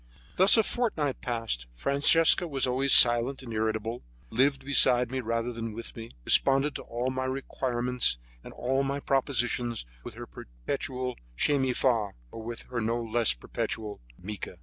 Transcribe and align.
Thus 0.35 0.57
a 0.57 0.63
fortnight 0.63 1.21
passed. 1.21 1.67
Francesca 1.75 2.47
was 2.47 2.65
always 2.65 2.91
silent 2.91 3.43
and 3.43 3.53
irritable, 3.53 4.01
lived 4.31 4.65
beside 4.65 5.11
me 5.11 5.19
rather 5.21 5.53
than 5.53 5.73
with 5.73 5.95
me, 5.95 6.09
responded 6.25 6.73
to 6.77 6.81
all 6.81 7.11
my 7.11 7.25
requirements 7.25 8.17
and 8.43 8.51
all 8.53 8.81
my 8.81 8.99
propositions 8.99 9.85
with 10.03 10.15
her 10.15 10.25
perpetual 10.25 11.17
Che 11.37 11.55
mi 11.59 11.71
fa, 11.73 12.13
or 12.31 12.41
with 12.41 12.63
her 12.71 12.81
no 12.81 12.99
less 12.99 13.35
perpetual 13.35 14.01
Mica. 14.17 14.57